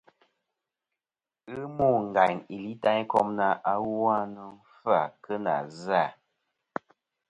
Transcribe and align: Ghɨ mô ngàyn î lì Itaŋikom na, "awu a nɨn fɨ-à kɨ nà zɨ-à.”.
Ghɨ 1.53 1.61
mô 1.77 1.89
ngàyn 2.11 2.37
î 2.53 2.55
lì 2.63 2.69
Itaŋikom 2.77 3.27
na, 3.37 3.47
"awu 3.71 3.93
a 4.15 4.19
nɨn 4.35 4.51
fɨ-à 4.79 5.03
kɨ 5.23 5.33
nà 5.45 5.55
zɨ-à.”. 5.81 6.05